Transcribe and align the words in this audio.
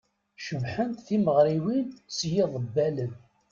Cebḥent 0.45 1.03
tmeɣriwin 1.07 1.87
s 2.15 2.17
yiḍebbalen. 2.31 3.13